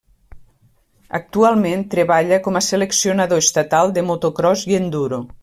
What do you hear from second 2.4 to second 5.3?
com a seleccionador estatal de motocròs i enduro.